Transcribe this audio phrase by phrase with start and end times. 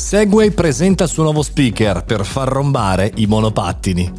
[0.00, 4.10] Segway presenta il suo nuovo speaker per far rombare i monopattini.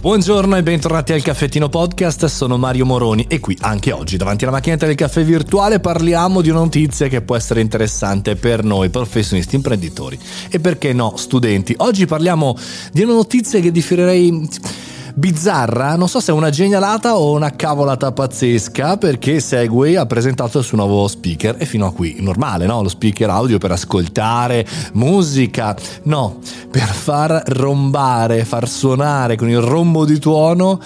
[0.00, 4.52] Buongiorno e bentornati al Caffettino Podcast, sono Mario Moroni e qui anche oggi davanti alla
[4.52, 9.54] macchinetta del caffè virtuale parliamo di una notizia che può essere interessante per noi professionisti
[9.54, 10.18] imprenditori
[10.50, 11.72] e perché no studenti.
[11.78, 12.54] Oggi parliamo
[12.92, 14.46] di una notizia che differirei
[15.14, 20.58] bizzarra, non so se è una genialata o una cavolata pazzesca, perché Segway ha presentato
[20.58, 22.82] il suo nuovo speaker e fino a qui normale, no?
[22.82, 26.38] Lo speaker audio per ascoltare musica, no,
[26.70, 30.80] per far rombare, far suonare con il rombo di tuono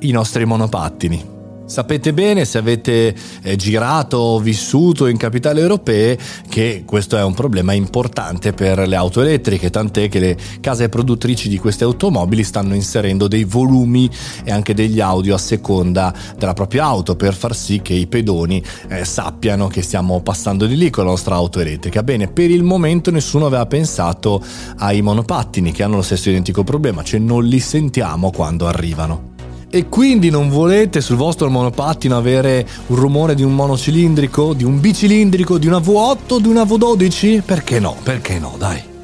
[0.00, 1.35] i nostri monopattini.
[1.66, 3.12] Sapete bene se avete
[3.42, 6.16] eh, girato o vissuto in capitali europee
[6.48, 11.48] che questo è un problema importante per le auto elettriche, tant'è che le case produttrici
[11.48, 14.08] di queste automobili stanno inserendo dei volumi
[14.44, 18.62] e anche degli audio a seconda della propria auto per far sì che i pedoni
[18.88, 22.04] eh, sappiano che stiamo passando di lì con la nostra auto elettrica.
[22.04, 24.40] Bene, per il momento nessuno aveva pensato
[24.78, 29.35] ai monopattini che hanno lo stesso identico problema, cioè non li sentiamo quando arrivano.
[29.68, 34.80] E quindi non volete sul vostro monopattino avere un rumore di un monocilindrico, di un
[34.80, 37.42] bicilindrico, di una V8, di una V12?
[37.42, 37.96] Perché no?
[38.02, 38.54] Perché no?
[38.56, 38.94] Dai.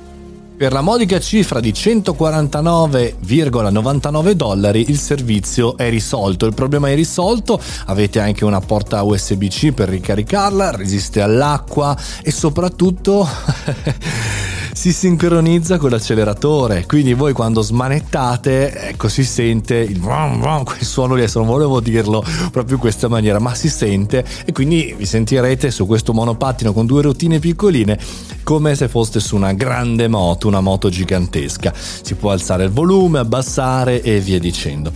[0.62, 7.60] Per la modica cifra di 149,99 dollari il servizio è risolto, il problema è risolto,
[7.86, 13.26] avete anche una porta USB-C per ricaricarla, resiste all'acqua e soprattutto
[14.72, 16.86] si sincronizza con l'acceleratore.
[16.86, 21.48] Quindi voi quando smanettate, ecco, si sente il vroom vroom, quel suono lì, adesso non
[21.48, 26.12] volevo dirlo proprio in questa maniera, ma si sente e quindi vi sentirete su questo
[26.12, 27.98] monopattino con due routine piccoline
[28.42, 31.72] come se foste su una grande moto, una moto gigantesca.
[31.74, 34.92] Si può alzare il volume, abbassare e via dicendo.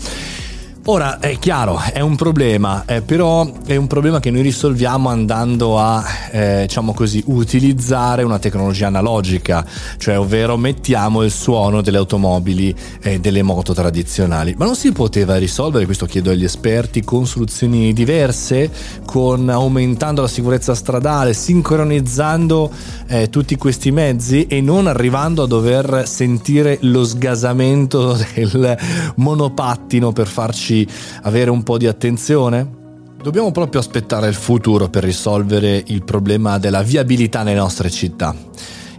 [0.88, 5.80] Ora è chiaro, è un problema, eh, però è un problema che noi risolviamo andando
[5.80, 12.72] a, eh, diciamo così, utilizzare una tecnologia analogica, cioè ovvero mettiamo il suono delle automobili
[13.02, 14.54] e eh, delle moto tradizionali.
[14.56, 18.70] Ma non si poteva risolvere, questo chiedo agli esperti, con soluzioni diverse,
[19.04, 22.70] con aumentando la sicurezza stradale, sincronizzando
[23.08, 28.78] eh, tutti questi mezzi e non arrivando a dover sentire lo sgasamento del
[29.16, 30.74] monopattino per farci
[31.22, 32.84] avere un po' di attenzione?
[33.22, 38.34] Dobbiamo proprio aspettare il futuro per risolvere il problema della viabilità nelle nostre città.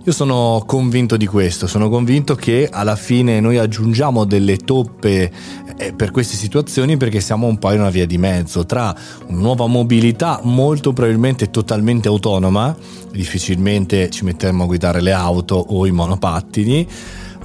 [0.07, 5.29] Io sono convinto di questo, sono convinto che alla fine noi aggiungiamo delle toppe
[5.77, 8.95] eh, per queste situazioni perché siamo un po' in una via di mezzo tra
[9.27, 12.73] una nuova mobilità molto probabilmente totalmente autonoma,
[13.11, 16.87] difficilmente ci metteremo a guidare le auto o i monopattini,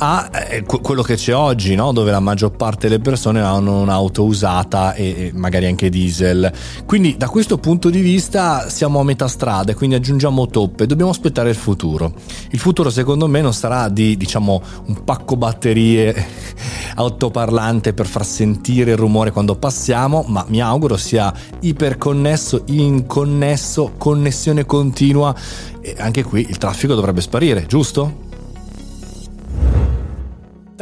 [0.04, 1.92] a eh, quello che c'è oggi, no?
[1.92, 6.52] dove la maggior parte delle persone hanno un'auto usata e, magari anche diesel.
[6.84, 11.12] Quindi da questo punto di vista siamo a metà strada e quindi aggiungiamo toppe, dobbiamo
[11.12, 12.14] aspettare il futuro.
[12.50, 16.26] Il futuro secondo me non sarà di diciamo un pacco batterie
[16.96, 24.66] autoparlante per far sentire il rumore quando passiamo, ma mi auguro sia iperconnesso, inconnesso, connessione
[24.66, 25.32] continua
[25.80, 28.30] e anche qui il traffico dovrebbe sparire, giusto?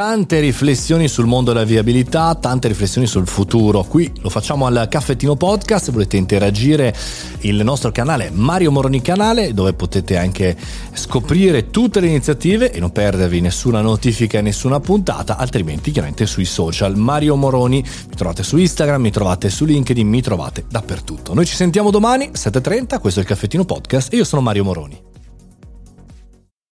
[0.01, 3.83] Tante riflessioni sul mondo della viabilità, tante riflessioni sul futuro.
[3.83, 6.97] Qui lo facciamo al Caffettino Podcast, se volete interagire
[7.41, 10.57] il nostro canale Mario Moroni Canale, dove potete anche
[10.95, 16.47] scoprire tutte le iniziative e non perdervi nessuna notifica e nessuna puntata, altrimenti chiaramente sui
[16.47, 16.97] social.
[16.97, 21.35] Mario Moroni, mi trovate su Instagram, mi trovate su LinkedIn, mi trovate dappertutto.
[21.35, 25.09] Noi ci sentiamo domani, 7.30, questo è il Caffettino Podcast e io sono Mario Moroni.